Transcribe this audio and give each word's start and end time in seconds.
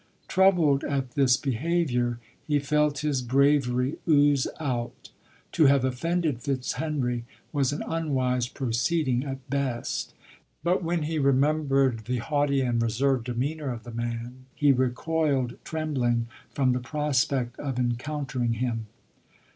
Troubled 0.27 0.83
at 0.83 1.11
this 1.11 1.37
behaviour, 1.37 2.17
he 2.47 2.57
felt 2.57 3.01
his 3.05 3.21
bravery 3.21 3.97
ooze 4.09 4.47
out. 4.59 5.11
To 5.51 5.67
have 5.67 5.85
offended 5.85 6.39
Fitzhenry, 6.41 7.21
was 7.53 7.71
an 7.71 7.83
unwise 7.85 8.47
proceeding, 8.47 9.23
at 9.23 9.47
best; 9.51 10.15
but 10.63 10.81
when 10.83 11.03
he 11.03 11.19
remembered 11.19 12.05
the 12.05 12.17
haughty 12.17 12.61
and 12.61 12.81
re 12.81 12.89
served 12.89 13.25
demeanour 13.27 13.69
of 13.71 13.83
the 13.83 13.91
man, 13.93 14.47
he 14.55 14.71
recoiled, 14.71 15.63
trem 15.63 15.93
bling, 15.93 16.25
from 16.49 16.71
the 16.71 16.79
prospect 16.79 17.59
of 17.59 17.77
encountering 17.77 18.53
him. 18.53 18.87